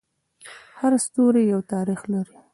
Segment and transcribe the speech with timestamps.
[0.79, 2.35] هر ستوری یو تاریخ لري.